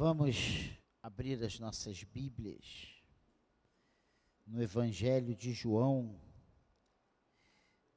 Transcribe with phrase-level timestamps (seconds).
[0.00, 0.36] Vamos
[1.02, 3.02] abrir as nossas Bíblias
[4.46, 6.20] no Evangelho de João,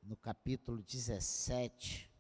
[0.02, 2.12] no capítulo 17,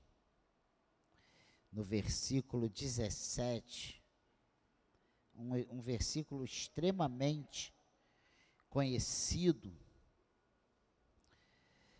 [1.71, 3.99] no versículo 17,
[5.33, 7.73] um, um versículo extremamente
[8.69, 9.75] conhecido.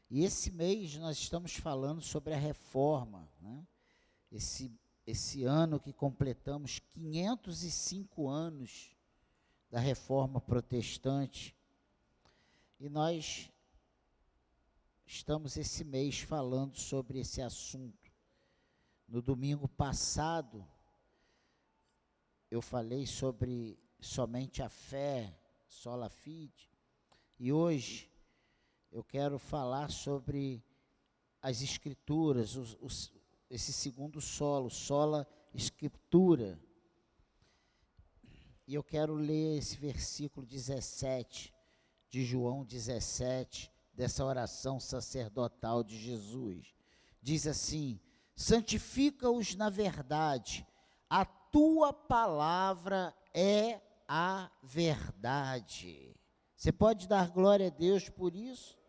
[0.07, 3.65] E esse mês nós estamos falando sobre a reforma, né?
[4.31, 4.71] esse
[5.05, 8.95] esse ano que completamos 505 anos
[9.69, 11.55] da reforma protestante.
[12.79, 13.51] E nós
[15.05, 18.11] estamos esse mês falando sobre esse assunto.
[19.07, 20.65] No domingo passado,
[22.49, 26.69] eu falei sobre somente a fé, sola fide.
[27.39, 28.09] E hoje
[28.91, 30.63] eu quero falar sobre
[31.41, 33.11] as escrituras, os, os,
[33.51, 36.57] esse segundo solo, sola escritura.
[38.65, 41.53] E eu quero ler esse versículo 17
[42.09, 46.73] de João 17, dessa oração sacerdotal de Jesus.
[47.21, 47.99] Diz assim:
[48.33, 50.65] Santifica-os na verdade,
[51.09, 56.15] a tua palavra é a verdade.
[56.55, 58.80] Você pode dar glória a Deus por isso?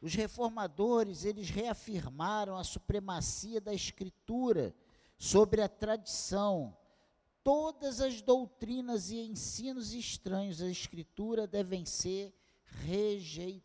[0.00, 4.74] Os reformadores, eles reafirmaram a supremacia da escritura
[5.18, 6.76] sobre a tradição.
[7.42, 12.32] Todas as doutrinas e ensinos estranhos à escritura devem ser
[12.64, 13.58] rejeitados.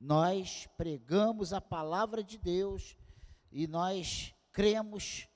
[0.00, 2.96] Nós pregamos a palavra de Deus
[3.50, 5.28] e nós cremos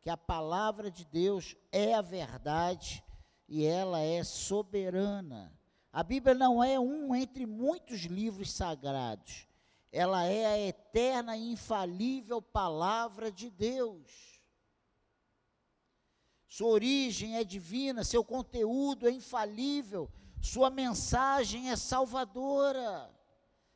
[0.00, 3.04] que a palavra de Deus é a verdade
[3.48, 5.52] e ela é soberana.
[5.94, 9.46] A Bíblia não é um entre muitos livros sagrados.
[9.92, 14.42] Ela é a eterna e infalível palavra de Deus.
[16.48, 20.10] Sua origem é divina, seu conteúdo é infalível,
[20.42, 23.08] sua mensagem é salvadora.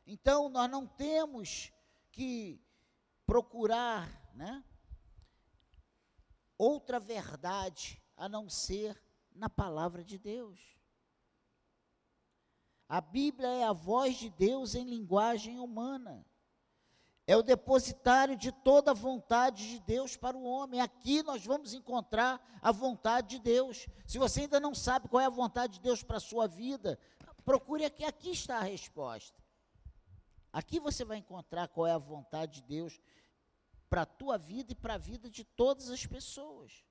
[0.05, 1.71] Então nós não temos
[2.11, 2.61] que
[3.25, 4.61] procurar, né,
[6.57, 10.78] outra verdade a não ser na palavra de Deus.
[12.89, 16.25] A Bíblia é a voz de Deus em linguagem humana.
[17.27, 20.81] É o depositário de toda a vontade de Deus para o homem.
[20.81, 23.85] Aqui nós vamos encontrar a vontade de Deus.
[24.07, 26.97] Se você ainda não sabe qual é a vontade de Deus para a sua vida,
[27.45, 29.37] procure aqui, aqui está a resposta.
[30.51, 32.99] Aqui você vai encontrar qual é a vontade de Deus
[33.87, 36.83] para a tua vida e para a vida de todas as pessoas.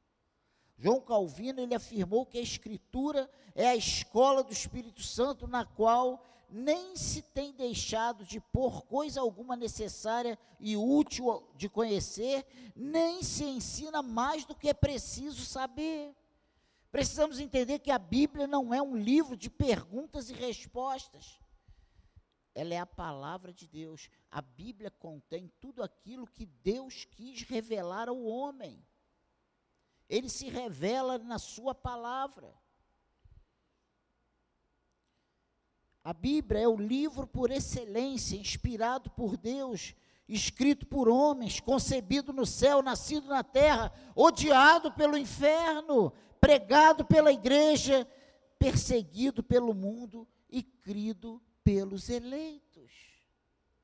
[0.79, 6.25] João Calvino ele afirmou que a Escritura é a escola do Espírito Santo na qual
[6.49, 13.45] nem se tem deixado de pôr coisa alguma necessária e útil de conhecer, nem se
[13.45, 16.15] ensina mais do que é preciso saber.
[16.91, 21.39] Precisamos entender que a Bíblia não é um livro de perguntas e respostas.
[22.55, 24.09] Ela é a palavra de Deus.
[24.31, 28.83] A Bíblia contém tudo aquilo que Deus quis revelar ao homem
[30.09, 32.55] ele se revela na Sua palavra.
[36.03, 39.95] A Bíblia é o livro por excelência, inspirado por Deus,
[40.27, 48.09] escrito por homens, concebido no céu, nascido na terra, odiado pelo inferno, pregado pela igreja,
[48.59, 52.91] perseguido pelo mundo e crido pelos eleitos.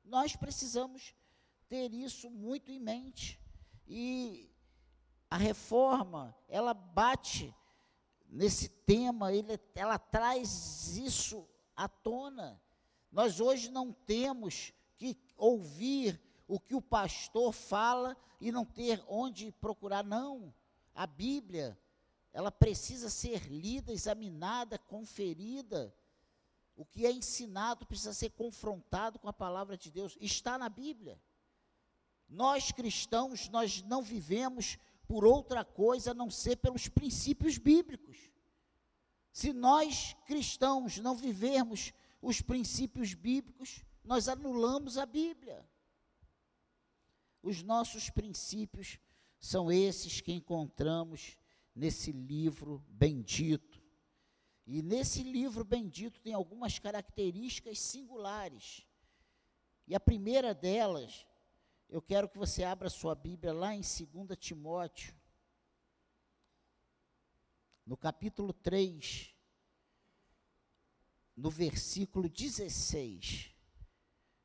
[0.03, 1.13] Nós precisamos
[1.67, 3.39] ter isso muito em mente.
[3.87, 4.49] E
[5.29, 7.53] a reforma, ela bate
[8.29, 12.61] nesse tema, ele, ela traz isso à tona.
[13.11, 19.51] Nós hoje não temos que ouvir o que o pastor fala e não ter onde
[19.53, 20.53] procurar, não.
[20.93, 21.77] A Bíblia,
[22.31, 25.93] ela precisa ser lida, examinada, conferida.
[26.75, 30.17] O que é ensinado precisa ser confrontado com a palavra de Deus.
[30.19, 31.19] Está na Bíblia.
[32.27, 38.31] Nós cristãos, nós não vivemos por outra coisa a não ser pelos princípios bíblicos.
[39.31, 45.67] Se nós cristãos não vivermos os princípios bíblicos, nós anulamos a Bíblia.
[47.41, 48.99] Os nossos princípios
[49.39, 51.37] são esses que encontramos
[51.75, 53.83] nesse livro bendito.
[54.65, 58.87] E nesse livro bendito tem algumas características singulares.
[59.87, 61.25] E a primeira delas
[61.95, 65.15] eu quero que você abra sua Bíblia lá em 2 Timóteo,
[67.85, 69.33] no capítulo 3,
[71.37, 73.55] no versículo 16.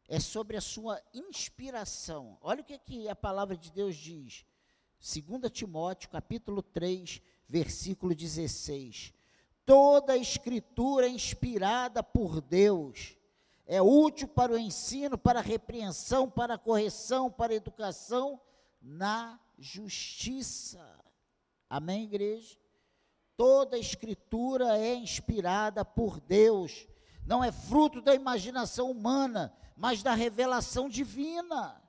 [0.06, 2.38] é sobre a sua inspiração.
[2.40, 4.46] Olha o que, que a palavra de Deus diz.
[5.00, 9.12] 2 Timóteo, capítulo 3, versículo 16.
[9.66, 13.16] Toda a escritura é inspirada por Deus
[13.72, 18.40] é útil para o ensino, para a repreensão, para a correção, para a educação
[18.82, 20.98] na justiça.
[21.68, 22.58] Amém, igreja?
[23.36, 26.88] Toda escritura é inspirada por Deus,
[27.24, 31.80] não é fruto da imaginação humana, mas da revelação divina.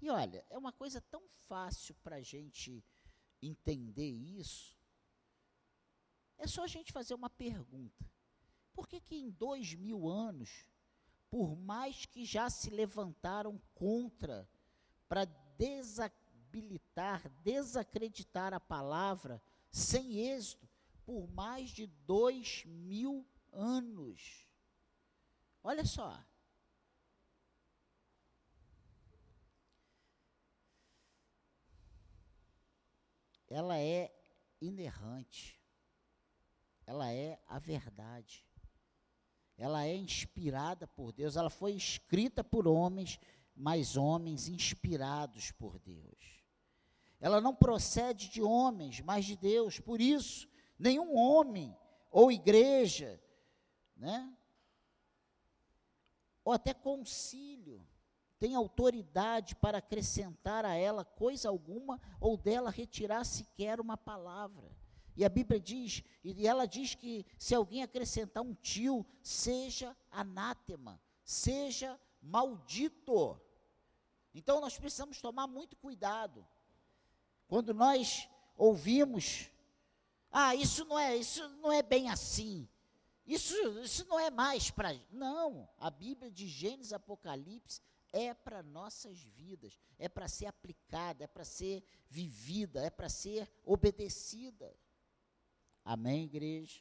[0.00, 2.82] E olha, é uma coisa tão fácil para a gente
[3.42, 4.81] entender isso.
[6.42, 8.04] É só a gente fazer uma pergunta.
[8.72, 10.66] Por que que em dois mil anos,
[11.30, 14.50] por mais que já se levantaram contra,
[15.08, 15.24] para
[15.56, 19.40] desabilitar, desacreditar a palavra,
[19.70, 20.68] sem êxito,
[21.04, 24.44] por mais de dois mil anos.
[25.62, 26.20] Olha só.
[33.46, 34.12] Ela é
[34.60, 35.61] inerrante.
[36.92, 38.46] Ela é a verdade.
[39.56, 41.36] Ela é inspirada por Deus.
[41.36, 43.18] Ela foi escrita por homens,
[43.56, 46.44] mas homens inspirados por Deus.
[47.18, 49.80] Ela não procede de homens, mas de Deus.
[49.80, 50.46] Por isso,
[50.78, 51.74] nenhum homem
[52.10, 53.18] ou igreja,
[53.96, 54.30] né?
[56.44, 57.82] Ou até concílio
[58.38, 64.81] tem autoridade para acrescentar a ela coisa alguma ou dela retirar sequer uma palavra.
[65.16, 71.00] E a Bíblia diz, e ela diz que se alguém acrescentar um tio, seja anátema,
[71.22, 73.40] seja maldito.
[74.34, 76.46] Então nós precisamos tomar muito cuidado.
[77.46, 79.50] Quando nós ouvimos,
[80.30, 82.66] ah, isso não é, isso não é bem assim.
[83.26, 84.98] Isso, isso não é mais para.
[85.10, 87.80] Não, a Bíblia de Gênesis Apocalipse
[88.12, 93.50] é para nossas vidas, é para ser aplicada, é para ser vivida, é para ser
[93.64, 94.74] obedecida.
[95.84, 96.80] Amém, igreja?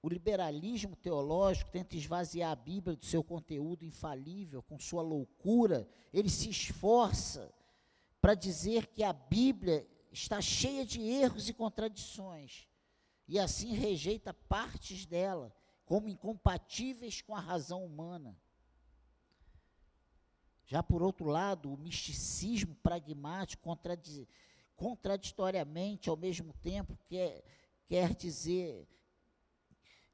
[0.00, 5.88] O liberalismo teológico tenta esvaziar a Bíblia do seu conteúdo infalível, com sua loucura.
[6.12, 7.52] Ele se esforça
[8.20, 12.68] para dizer que a Bíblia está cheia de erros e contradições,
[13.26, 15.54] e assim rejeita partes dela
[15.84, 18.36] como incompatíveis com a razão humana.
[20.66, 24.26] Já por outro lado, o misticismo pragmático contradiz
[24.78, 27.44] contraditoriamente, ao mesmo tempo, quer,
[27.88, 28.88] quer dizer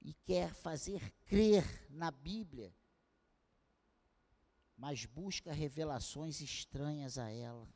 [0.01, 2.75] e quer fazer crer na Bíblia,
[4.77, 7.69] mas busca revelações estranhas a ela.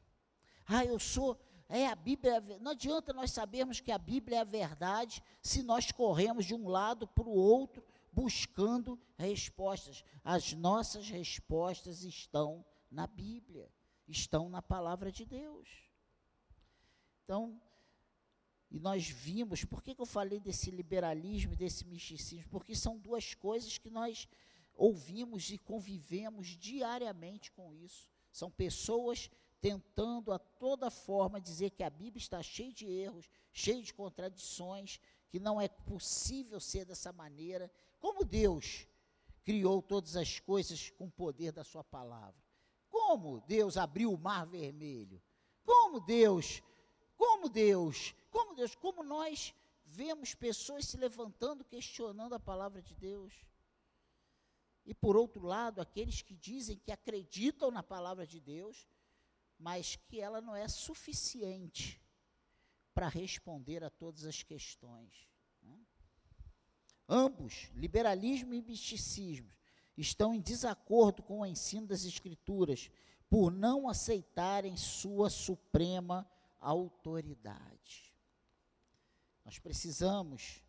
[0.67, 1.39] Ah, eu sou.
[1.69, 2.41] É a Bíblia.
[2.61, 6.69] Não adianta nós sabermos que a Bíblia é a verdade se nós corremos de um
[6.69, 10.03] lado para o outro buscando respostas.
[10.25, 13.71] As nossas respostas estão na Bíblia,
[14.07, 15.88] estão na palavra de Deus.
[17.29, 17.61] Então,
[18.71, 22.49] e nós vimos, por que, que eu falei desse liberalismo e desse misticismo?
[22.49, 24.27] Porque são duas coisas que nós
[24.75, 28.09] ouvimos e convivemos diariamente com isso.
[28.33, 29.31] São pessoas
[29.61, 34.99] tentando a toda forma dizer que a Bíblia está cheia de erros, cheia de contradições,
[35.29, 37.71] que não é possível ser dessa maneira.
[38.01, 38.87] Como Deus
[39.45, 42.43] criou todas as coisas com o poder da Sua palavra?
[42.89, 45.23] Como Deus abriu o mar vermelho?
[45.63, 46.63] Como Deus
[47.19, 49.53] como Deus, como Deus, como nós
[49.85, 53.35] vemos pessoas se levantando questionando a palavra de Deus.
[54.87, 58.87] E por outro lado, aqueles que dizem que acreditam na palavra de Deus,
[59.59, 62.01] mas que ela não é suficiente
[62.95, 65.29] para responder a todas as questões.
[65.61, 65.77] Né?
[67.09, 69.53] Ambos, liberalismo e misticismo,
[69.97, 72.91] estão em desacordo com o ensino das Escrituras
[73.29, 76.27] por não aceitarem sua suprema
[76.61, 78.15] autoridade.
[79.45, 80.63] Nós precisamos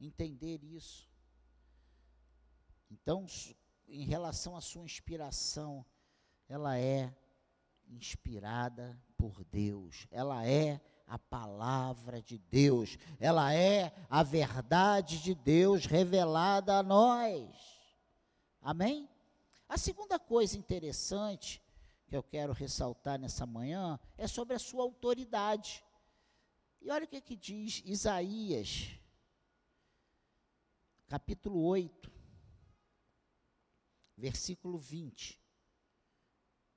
[0.00, 1.08] entender isso.
[2.90, 3.26] Então,
[3.88, 5.84] em relação à sua inspiração,
[6.48, 7.14] ela é
[7.88, 15.86] inspirada por Deus, ela é a palavra de Deus, ela é a verdade de Deus
[15.86, 17.48] revelada a nós.
[18.60, 19.08] Amém?
[19.68, 21.61] A segunda coisa interessante
[22.12, 25.82] que eu quero ressaltar nessa manhã é sobre a sua autoridade.
[26.78, 28.90] E olha o que, que diz Isaías,
[31.08, 32.12] capítulo 8,
[34.14, 35.42] versículo 20.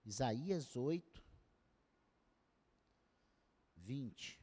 [0.05, 1.21] Isaías 8,
[3.75, 4.39] 20.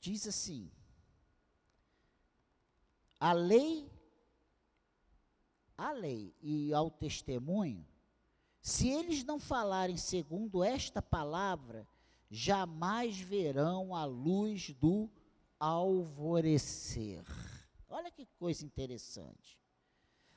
[0.00, 0.70] diz assim:
[3.18, 3.88] a lei,
[5.82, 7.86] a lei e ao testemunho,
[8.60, 11.86] se eles não falarem segundo esta palavra,
[12.30, 15.10] jamais verão a luz do
[15.58, 17.24] alvorecer.
[17.88, 19.60] Olha que coisa interessante.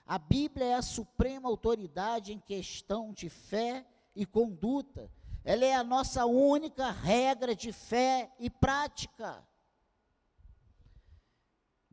[0.06, 3.86] A Bíblia é a suprema autoridade em questão de fé
[4.16, 5.12] e conduta.
[5.44, 9.48] Ela é a nossa única regra de fé e prática.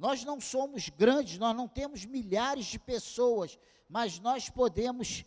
[0.03, 3.57] Nós não somos grandes, nós não temos milhares de pessoas,
[3.89, 5.25] mas nós podemos,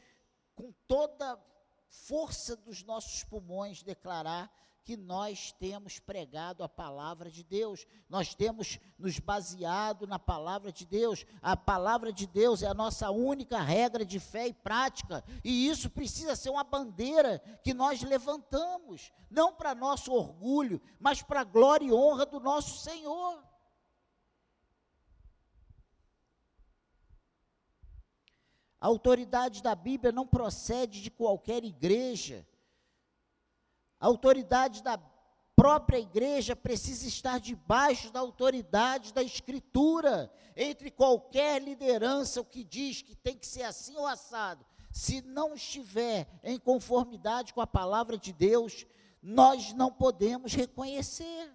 [0.53, 1.41] com toda
[1.87, 4.53] força dos nossos pulmões, declarar
[4.83, 10.85] que nós temos pregado a palavra de Deus, nós temos nos baseado na palavra de
[10.85, 11.25] Deus.
[11.41, 15.89] A palavra de Deus é a nossa única regra de fé e prática, e isso
[15.89, 21.85] precisa ser uma bandeira que nós levantamos, não para nosso orgulho, mas para a glória
[21.85, 23.54] e honra do nosso Senhor.
[28.85, 32.45] A autoridade da Bíblia não procede de qualquer igreja
[33.99, 34.99] a autoridade da
[35.55, 40.31] própria igreja precisa estar debaixo da autoridade da Escritura.
[40.55, 45.55] Entre qualquer liderança, o que diz que tem que ser assim ou assado, se não
[45.55, 48.85] estiver em conformidade com a palavra de Deus,
[49.23, 51.51] nós não podemos reconhecer.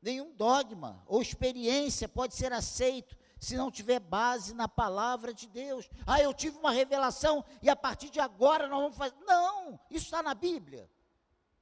[0.00, 5.88] Nenhum dogma ou experiência pode ser aceito se não tiver base na palavra de Deus.
[6.06, 9.16] Ah, eu tive uma revelação e a partir de agora nós vamos fazer.
[9.24, 10.90] Não, isso está na Bíblia.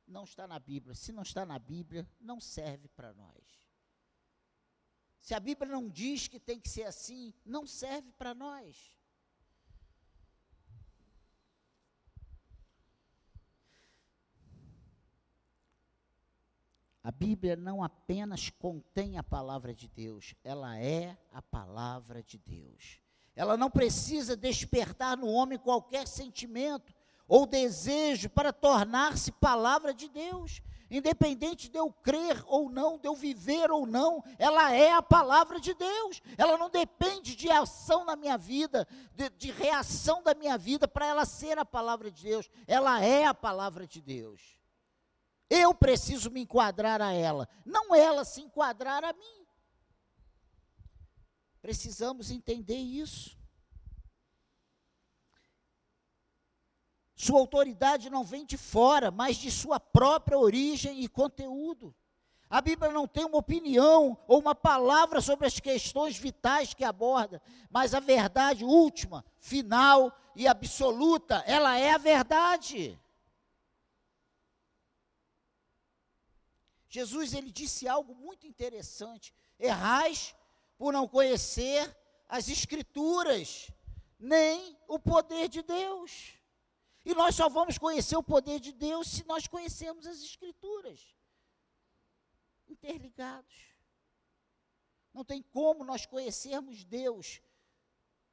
[0.06, 0.94] Não está na Bíblia.
[0.94, 3.44] Se não está na Bíblia, não serve para nós.
[5.20, 8.95] Se a Bíblia não diz que tem que ser assim, não serve para nós.
[17.06, 22.98] A Bíblia não apenas contém a palavra de Deus, ela é a palavra de Deus.
[23.36, 26.92] Ela não precisa despertar no homem qualquer sentimento
[27.28, 30.60] ou desejo para tornar-se palavra de Deus.
[30.90, 35.60] Independente de eu crer ou não, de eu viver ou não, ela é a palavra
[35.60, 36.20] de Deus.
[36.36, 38.84] Ela não depende de ação na minha vida,
[39.14, 42.50] de, de reação da minha vida para ela ser a palavra de Deus.
[42.66, 44.55] Ela é a palavra de Deus.
[45.48, 49.46] Eu preciso me enquadrar a ela, não ela se enquadrar a mim.
[51.60, 53.36] Precisamos entender isso.
[57.14, 61.94] Sua autoridade não vem de fora, mas de sua própria origem e conteúdo.
[62.48, 67.42] A Bíblia não tem uma opinião ou uma palavra sobre as questões vitais que aborda,
[67.70, 72.96] mas a verdade última, final e absoluta, ela é a verdade.
[76.96, 80.34] Jesus ele disse algo muito interessante: errais
[80.78, 81.82] por não conhecer
[82.26, 83.70] as escrituras,
[84.18, 86.10] nem o poder de Deus.
[87.04, 91.14] E nós só vamos conhecer o poder de Deus se nós conhecermos as escrituras.
[92.66, 93.56] Interligados.
[95.12, 97.42] Não tem como nós conhecermos Deus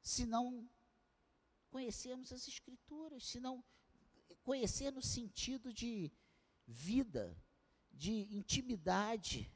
[0.02, 0.68] se não
[1.70, 3.62] conhecermos as escrituras, se não
[4.42, 6.10] conhecer no sentido de
[6.66, 7.24] vida,
[7.96, 9.50] de intimidade,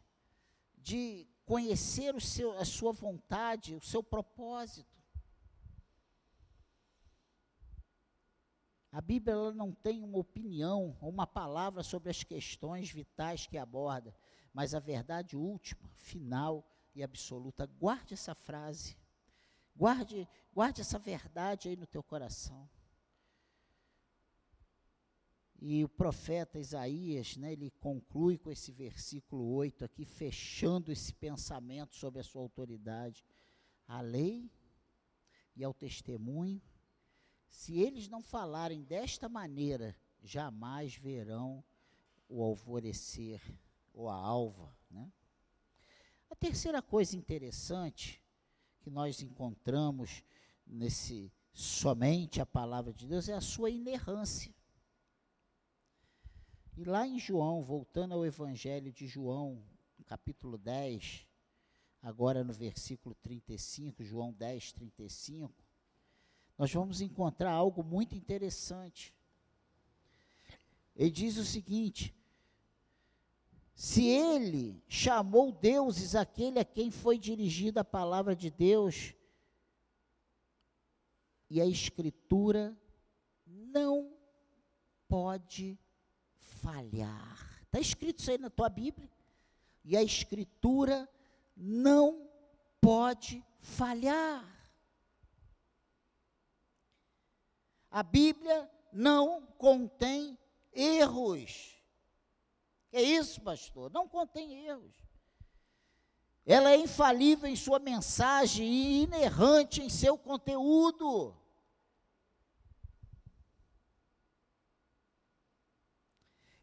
[0.77, 4.99] de conhecer o seu, a sua vontade, o seu propósito.
[8.91, 14.15] A Bíblia não tem uma opinião ou uma palavra sobre as questões vitais que aborda,
[14.53, 17.67] mas a verdade última, final e absoluta.
[17.67, 18.97] Guarde essa frase.
[19.77, 22.69] Guarde, guarde essa verdade aí no teu coração.
[25.61, 31.97] E o profeta Isaías, né, ele conclui com esse versículo 8 aqui, fechando esse pensamento
[31.97, 33.25] sobre a sua autoridade.
[33.87, 34.49] A lei
[35.57, 36.63] e ao testemunho,
[37.49, 41.65] se eles não falarem desta maneira, jamais verão
[42.29, 43.43] o alvorecer
[43.93, 44.73] ou a alva.
[44.89, 45.11] Né?
[46.31, 48.23] A terceira coisa interessante
[48.81, 50.23] que nós encontramos
[50.65, 54.55] nesse somente a palavra de Deus é a sua inerrância.
[56.79, 59.61] E lá em João, voltando ao Evangelho de João,
[60.07, 61.27] capítulo 10,
[62.01, 65.53] agora no versículo 35, João 10, 35,
[66.57, 69.13] nós vamos encontrar algo muito interessante.
[70.95, 72.15] Ele diz o seguinte:
[73.75, 79.17] se ele chamou deuses aquele a quem foi dirigida a palavra de Deus,
[81.51, 82.81] e a Escritura
[83.45, 84.17] não
[85.09, 85.77] pode
[86.63, 87.63] falhar.
[87.65, 89.09] Está escrito isso aí na tua Bíblia.
[89.85, 91.09] E a Escritura
[91.57, 92.29] não
[92.81, 94.45] pode falhar.
[97.91, 100.39] A Bíblia não contém
[100.73, 101.75] erros.
[102.93, 103.91] É isso, pastor?
[103.91, 104.95] Não contém erros.
[106.45, 111.38] Ela é infalível em sua mensagem e inerrante em seu conteúdo.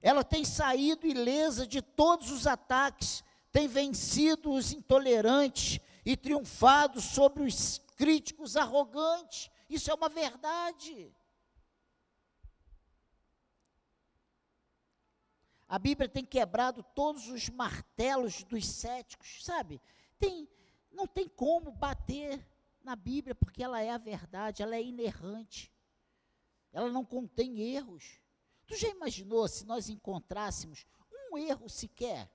[0.06, 7.42] Ela tem saído ilesa de todos os ataques, tem vencido os intolerantes e triunfado sobre
[7.42, 9.50] os críticos arrogantes.
[9.68, 11.12] Isso é uma verdade.
[15.68, 19.82] A Bíblia tem quebrado todos os martelos dos céticos, sabe?
[20.20, 20.48] Tem,
[20.92, 22.48] não tem como bater
[22.84, 25.74] na Bíblia, porque ela é a verdade, ela é inerrante.
[26.72, 28.24] Ela não contém erros.
[28.68, 30.86] Tu já imaginou se nós encontrássemos
[31.32, 32.32] um erro sequer?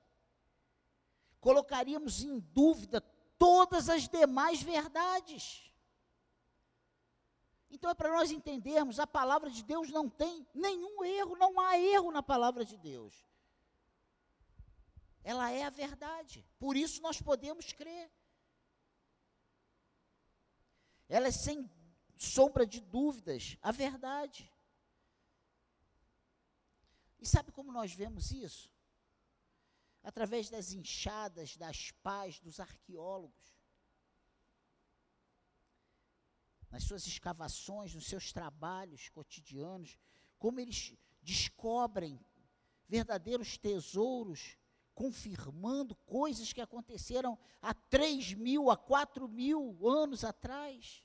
[1.41, 3.01] Colocaríamos em dúvida
[3.39, 5.71] todas as demais verdades.
[7.71, 11.79] Então é para nós entendermos, a palavra de Deus não tem nenhum erro, não há
[11.79, 13.25] erro na palavra de Deus.
[15.23, 16.47] Ela é a verdade.
[16.59, 18.11] Por isso nós podemos crer.
[21.09, 21.71] Ela é sem
[22.17, 24.53] sombra de dúvidas a verdade.
[27.21, 28.71] E sabe como nós vemos isso?
[30.03, 33.55] Através das enxadas, das pás, dos arqueólogos.
[36.71, 39.99] Nas suas escavações, nos seus trabalhos cotidianos,
[40.39, 42.19] como eles descobrem
[42.89, 44.57] verdadeiros tesouros,
[44.95, 51.05] confirmando coisas que aconteceram há 3 mil, há 4 mil anos atrás.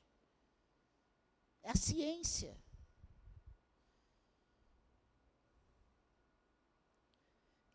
[1.62, 2.58] É a ciência.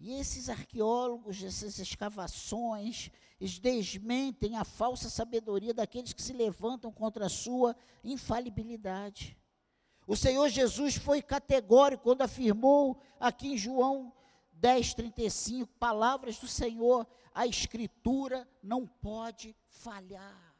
[0.01, 7.27] E esses arqueólogos, essas escavações, eles desmentem a falsa sabedoria daqueles que se levantam contra
[7.27, 9.37] a sua infalibilidade.
[10.07, 14.11] O Senhor Jesus foi categórico quando afirmou aqui em João
[14.59, 20.55] 10:35, palavras do Senhor, a escritura não pode falhar.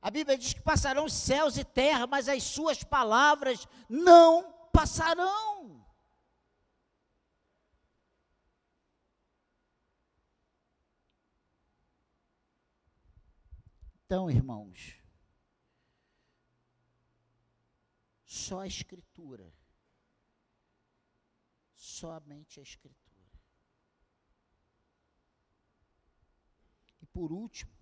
[0.00, 5.55] A Bíblia diz que passarão céus e terra, mas as suas palavras não passarão.
[14.06, 15.02] Então, irmãos,
[18.24, 19.52] só a Escritura,
[21.74, 23.32] somente a Escritura.
[27.02, 27.72] E por último,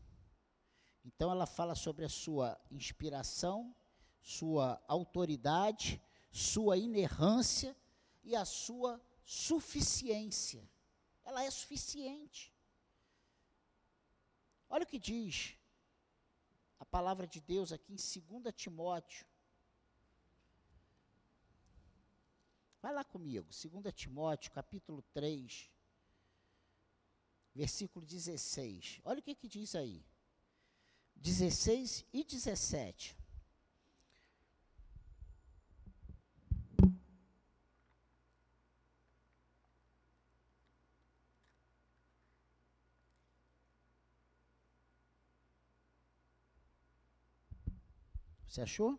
[1.04, 3.76] então ela fala sobre a sua inspiração,
[4.22, 7.76] sua autoridade, sua inerrância
[8.22, 10.66] e a sua suficiência.
[11.22, 12.50] Ela é suficiente.
[14.70, 15.62] Olha o que diz
[16.84, 19.26] a palavra de Deus aqui em 2 Timóteo.
[22.82, 25.70] Vai lá comigo, 2 Timóteo, capítulo 3,
[27.54, 29.00] versículo 16.
[29.02, 30.04] Olha o que, que diz aí.
[31.16, 33.16] 16 e 17.
[48.54, 48.96] Você achou?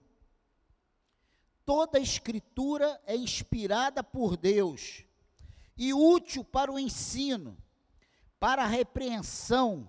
[1.64, 5.06] Toda escritura é inspirada por Deus
[5.78, 7.58] e útil para o ensino,
[8.38, 9.88] para a repreensão,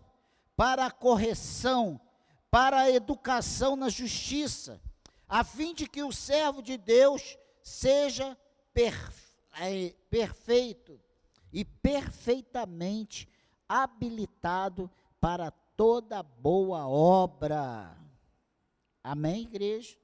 [0.56, 2.00] para a correção,
[2.48, 4.80] para a educação na justiça,
[5.28, 8.38] a fim de que o servo de Deus seja
[9.52, 11.00] é, perfeito
[11.52, 13.28] e perfeitamente
[13.68, 14.88] habilitado
[15.20, 18.05] para toda boa obra.
[19.08, 19.96] Amém, igreja?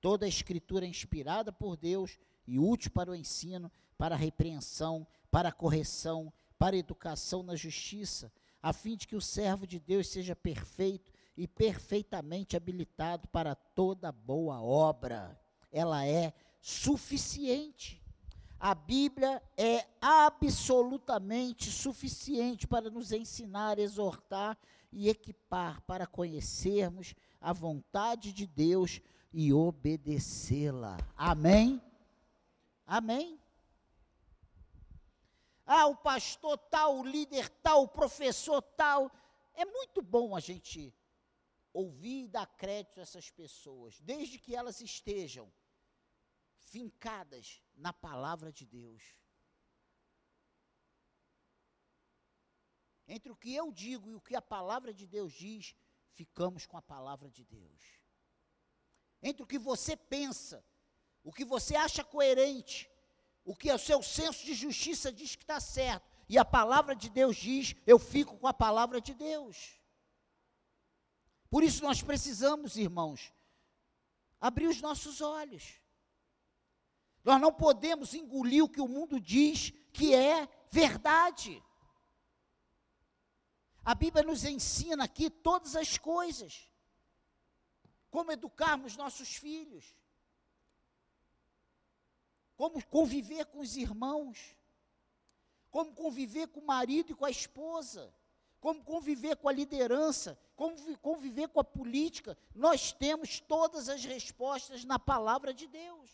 [0.00, 5.06] Toda a escritura é inspirada por Deus e útil para o ensino, para a repreensão,
[5.30, 9.78] para a correção, para a educação na justiça, a fim de que o servo de
[9.78, 15.40] Deus seja perfeito e perfeitamente habilitado para toda boa obra.
[15.70, 18.02] Ela é suficiente.
[18.58, 24.58] A Bíblia é absolutamente suficiente para nos ensinar, exortar
[24.90, 27.14] e equipar para conhecermos
[27.46, 29.00] a vontade de Deus
[29.32, 30.96] e obedecê-la.
[31.16, 31.80] Amém?
[32.84, 33.40] Amém?
[35.64, 39.12] Ah, o pastor tal, o líder tal, o professor tal.
[39.54, 40.92] É muito bom a gente
[41.72, 45.48] ouvir e dar crédito a essas pessoas, desde que elas estejam
[46.58, 49.14] fincadas na palavra de Deus.
[53.06, 55.76] Entre o que eu digo e o que a palavra de Deus diz,
[56.16, 57.82] ficamos com a palavra de Deus.
[59.22, 60.64] Entre o que você pensa,
[61.22, 62.90] o que você acha coerente,
[63.44, 67.08] o que o seu senso de justiça diz que está certo, e a palavra de
[67.08, 69.78] Deus diz, eu fico com a palavra de Deus.
[71.50, 73.32] Por isso nós precisamos, irmãos,
[74.40, 75.80] abrir os nossos olhos.
[77.22, 81.62] Nós não podemos engolir o que o mundo diz que é verdade.
[83.86, 86.68] A Bíblia nos ensina aqui todas as coisas.
[88.10, 89.94] Como educarmos nossos filhos.
[92.56, 94.56] Como conviver com os irmãos.
[95.70, 98.12] Como conviver com o marido e com a esposa.
[98.60, 100.36] Como conviver com a liderança.
[100.56, 102.36] Como conviver com a política.
[102.56, 106.10] Nós temos todas as respostas na palavra de Deus.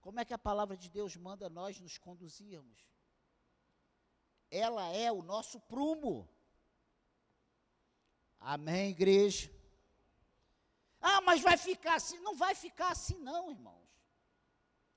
[0.00, 2.95] Como é que a palavra de Deus manda nós nos conduzirmos?
[4.50, 6.28] Ela é o nosso prumo.
[8.38, 9.50] Amém, igreja?
[11.00, 12.18] Ah, mas vai ficar assim.
[12.20, 13.86] Não vai ficar assim, não, irmãos.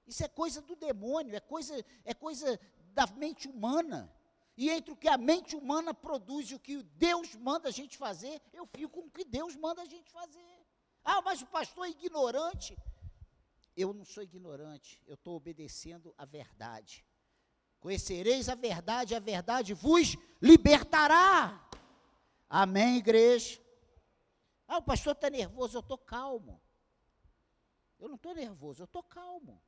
[0.06, 2.60] Isso é coisa do demônio, é coisa, é coisa
[2.94, 4.12] da mente humana.
[4.58, 7.98] E entre o que a mente humana produz e o que Deus manda a gente
[7.98, 10.66] fazer, eu fico com o que Deus manda a gente fazer.
[11.04, 12.78] Ah, mas o pastor é ignorante.
[13.76, 17.06] Eu não sou ignorante, eu estou obedecendo a verdade.
[17.80, 21.68] Conhecereis a verdade, a verdade vos libertará.
[22.50, 23.62] Amém, igreja?
[24.68, 26.62] Ah, o pastor está nervoso, eu estou calmo.
[28.00, 29.62] Eu não estou nervoso, eu estou calmo.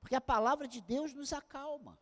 [0.00, 1.98] Porque a palavra de Deus nos acalma.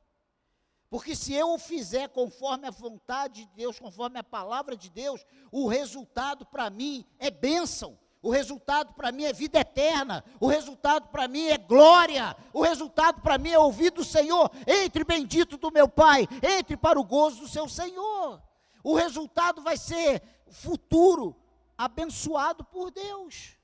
[0.90, 5.24] Porque se eu o fizer conforme a vontade de Deus, conforme a palavra de Deus,
[5.50, 7.98] o resultado para mim é bênção.
[8.24, 10.24] O resultado para mim é vida eterna.
[10.40, 12.34] O resultado para mim é glória.
[12.54, 14.50] O resultado para mim é ouvir do Senhor.
[14.66, 18.42] Entre bendito do meu Pai, entre para o gozo do seu Senhor.
[18.82, 21.36] O resultado vai ser futuro
[21.76, 23.58] abençoado por Deus.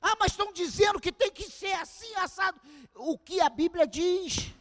[0.00, 2.60] Ah, mas estão dizendo que tem que ser assim, assado.
[2.94, 4.54] O que a Bíblia diz.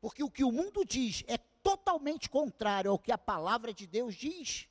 [0.00, 4.14] Porque o que o mundo diz é totalmente contrário ao que a palavra de Deus
[4.14, 4.68] diz.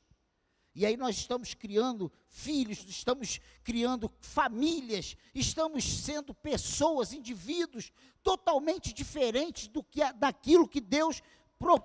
[0.75, 7.91] E aí nós estamos criando filhos, estamos criando famílias, estamos sendo pessoas, indivíduos
[8.23, 11.21] totalmente diferentes do que daquilo que Deus
[11.59, 11.83] pro,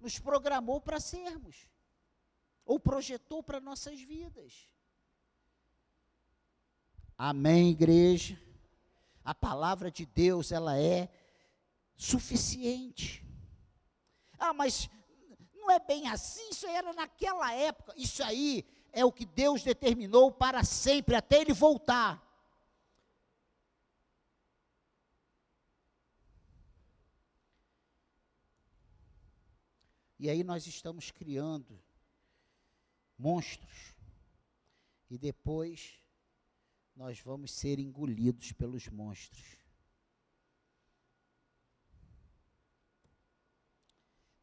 [0.00, 1.68] nos programou para sermos
[2.64, 4.68] ou projetou para nossas vidas.
[7.16, 8.40] Amém, igreja.
[9.24, 11.08] A palavra de Deus, ela é
[11.96, 13.24] suficiente.
[14.38, 14.90] Ah, mas
[15.64, 17.94] não é bem assim, isso era naquela época.
[17.96, 22.22] Isso aí é o que Deus determinou para sempre, até ele voltar.
[30.18, 31.82] E aí nós estamos criando
[33.18, 33.94] monstros.
[35.10, 35.98] E depois
[36.94, 39.63] nós vamos ser engolidos pelos monstros.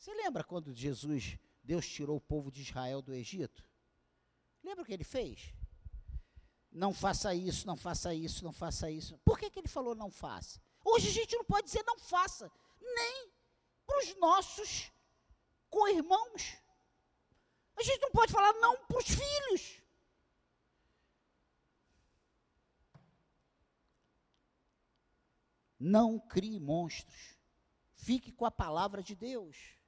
[0.02, 3.64] Você lembra quando Jesus, Deus tirou o povo de Israel do Egito?
[4.64, 5.54] Lembra o que ele fez?
[6.72, 9.20] Não faça isso, não faça isso, não faça isso.
[9.20, 10.60] Por que, que ele falou não faça?
[10.84, 13.32] Hoje a gente não pode dizer não faça, nem
[13.86, 14.92] para os nossos
[15.70, 16.58] co-irmãos.
[17.76, 19.84] A gente não pode falar não para os filhos.
[25.80, 27.38] Não crie monstros.
[27.94, 29.80] Fique com a palavra de Deus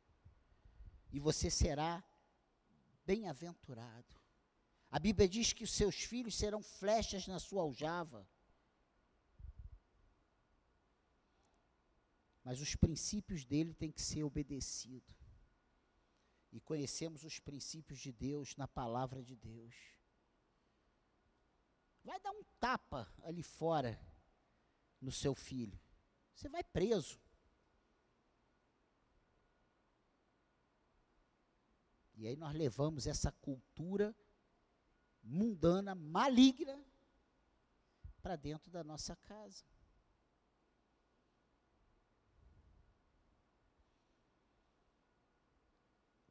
[1.14, 2.04] e você será
[3.06, 4.16] bem-aventurado.
[4.90, 8.28] A Bíblia diz que os seus filhos serão flechas na sua aljava.
[12.44, 15.16] Mas os princípios dele têm que ser obedecidos.
[16.52, 19.76] E conhecemos os princípios de Deus na palavra de Deus.
[22.04, 24.00] Vai dar um tapa ali fora
[25.00, 25.80] no seu filho.
[26.36, 27.20] Você vai preso.
[32.16, 34.16] E aí nós levamos essa cultura
[35.24, 36.80] mundana, maligna,
[38.22, 39.64] para dentro da nossa casa.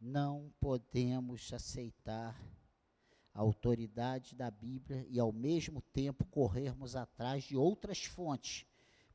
[0.00, 2.36] Não podemos aceitar
[3.34, 8.66] a autoridade da Bíblia e, ao mesmo tempo, corrermos atrás de outras fontes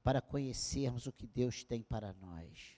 [0.02, 2.78] para conhecermos o que Deus tem para nós.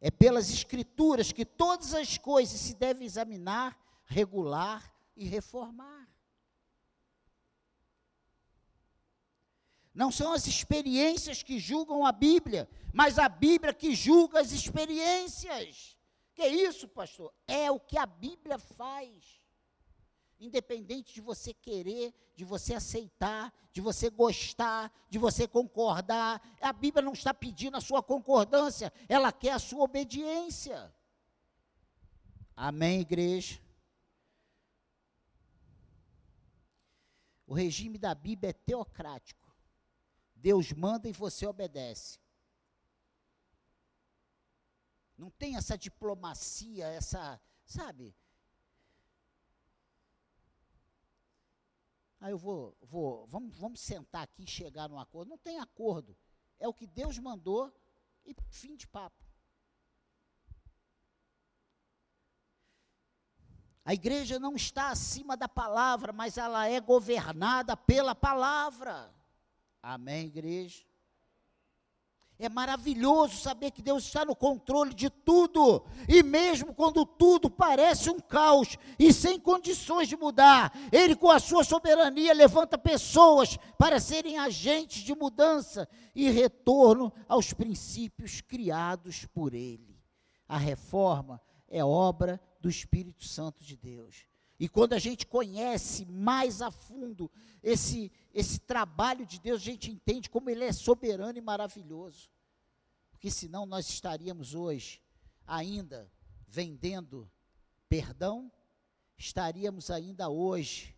[0.00, 6.08] É pelas Escrituras que todas as coisas se devem examinar, regular e reformar.
[9.94, 15.96] Não são as experiências que julgam a Bíblia, mas a Bíblia que julga as experiências.
[16.34, 17.32] Que é isso, pastor?
[17.46, 19.43] É o que a Bíblia faz.
[20.44, 27.02] Independente de você querer, de você aceitar, de você gostar, de você concordar, a Bíblia
[27.02, 30.94] não está pedindo a sua concordância, ela quer a sua obediência.
[32.54, 33.58] Amém, igreja?
[37.46, 39.50] O regime da Bíblia é teocrático.
[40.34, 42.20] Deus manda e você obedece.
[45.16, 48.14] Não tem essa diplomacia, essa, sabe?
[52.24, 55.28] Aí eu vou, vou vamos, vamos sentar aqui e chegar num acordo.
[55.28, 56.16] Não tem acordo.
[56.58, 57.70] É o que Deus mandou
[58.24, 59.22] e fim de papo.
[63.84, 69.14] A igreja não está acima da palavra, mas ela é governada pela palavra.
[69.82, 70.82] Amém, igreja?
[72.36, 78.10] É maravilhoso saber que Deus está no controle de tudo, e mesmo quando tudo parece
[78.10, 84.00] um caos e sem condições de mudar, Ele, com a sua soberania, levanta pessoas para
[84.00, 89.96] serem agentes de mudança e retorno aos princípios criados por Ele.
[90.48, 94.26] A reforma é obra do Espírito Santo de Deus.
[94.58, 97.30] E quando a gente conhece mais a fundo
[97.62, 102.30] esse, esse trabalho de Deus, a gente entende como Ele é soberano e maravilhoso.
[103.10, 105.02] Porque senão nós estaríamos hoje
[105.46, 106.10] ainda
[106.46, 107.30] vendendo
[107.88, 108.50] perdão,
[109.16, 110.96] estaríamos ainda hoje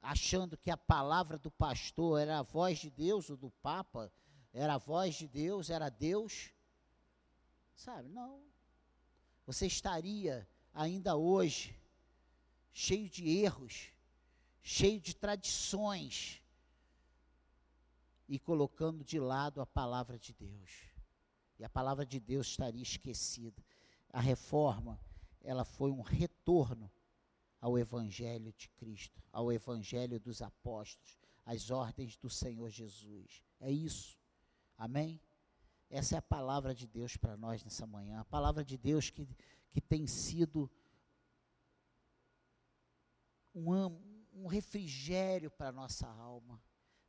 [0.00, 4.12] achando que a palavra do pastor era a voz de Deus, ou do Papa,
[4.52, 6.52] era a voz de Deus, era Deus.
[7.74, 8.42] Sabe, não.
[9.46, 11.74] Você estaria ainda hoje
[12.74, 13.88] cheio de erros,
[14.60, 16.42] cheio de tradições,
[18.28, 20.70] e colocando de lado a palavra de Deus.
[21.58, 23.62] E a palavra de Deus estaria esquecida.
[24.12, 25.00] A reforma,
[25.40, 26.90] ela foi um retorno
[27.60, 33.42] ao Evangelho de Cristo, ao Evangelho dos apóstolos, às ordens do Senhor Jesus.
[33.60, 34.18] É isso.
[34.76, 35.20] Amém?
[35.88, 38.20] Essa é a palavra de Deus para nós nessa manhã.
[38.20, 39.28] A palavra de Deus que,
[39.70, 40.68] que tem sido
[43.54, 44.00] um,
[44.32, 46.60] um refrigério para a nossa alma.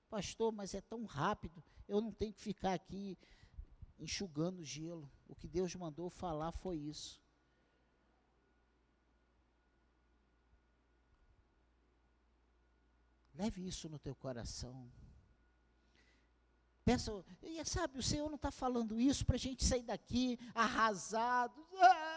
[0.10, 3.18] Pastor, mas é tão rápido, eu não tenho que ficar aqui
[4.00, 5.10] enxugando gelo.
[5.28, 7.22] O que Deus mandou falar foi isso.
[13.34, 14.90] Leve isso no teu coração.
[16.86, 21.66] Pensa, e sabe, o Senhor não está falando isso para a gente sair daqui arrasado.
[21.82, 22.15] Ah,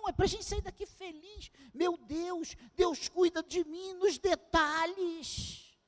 [0.00, 1.50] não, é para a gente sair daqui feliz.
[1.74, 5.78] Meu Deus, Deus cuida de mim nos detalhes.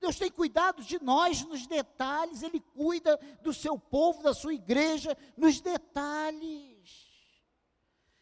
[0.00, 5.16] Deus tem cuidado de nós nos detalhes, Ele cuida do seu povo, da sua igreja,
[5.36, 7.08] nos detalhes.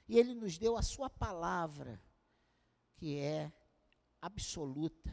[0.07, 2.01] E Ele nos deu a Sua palavra,
[2.95, 3.53] que é
[4.21, 5.11] absoluta,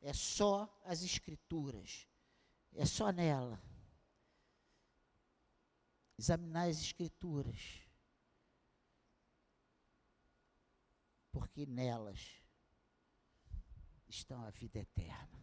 [0.00, 2.06] é só as Escrituras,
[2.74, 3.60] é só nela.
[6.16, 7.87] Examinar as Escrituras,
[11.30, 12.42] porque nelas
[14.08, 15.38] estão a vida eterna.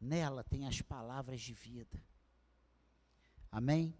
[0.00, 2.02] Nela tem as palavras de vida.
[3.50, 3.96] Amém?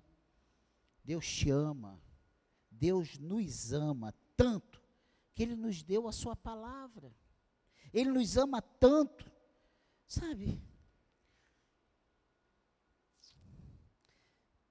[1.05, 2.01] Deus te ama.
[2.71, 4.83] Deus nos ama tanto
[5.35, 7.15] que Ele nos deu a Sua palavra.
[7.93, 9.31] Ele nos ama tanto,
[10.07, 10.61] sabe?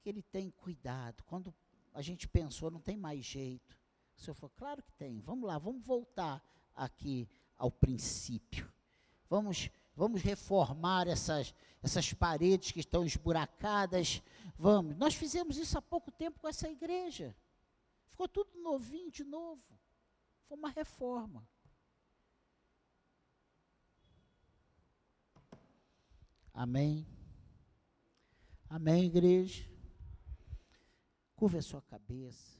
[0.02, 1.24] Que Ele tem cuidado.
[1.24, 1.54] Quando
[1.94, 3.80] a gente pensou, não tem mais jeito.
[4.18, 5.20] O Senhor falou, claro que tem.
[5.22, 6.44] Vamos lá, vamos voltar
[6.76, 8.72] aqui ao princípio.
[9.30, 14.22] Vamos vamos reformar essas, essas paredes que estão esburacadas.
[14.58, 14.98] Vamos.
[14.98, 17.36] Nós fizemos isso há pouco tempo com essa igreja.
[18.10, 19.64] Ficou tudo novinho de novo.
[20.48, 21.48] Foi uma reforma.
[26.54, 27.06] Amém.
[28.70, 29.70] Amém, igreja.
[31.36, 32.55] Curva a sua cabeça.